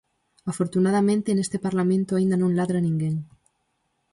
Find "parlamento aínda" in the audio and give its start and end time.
1.65-2.35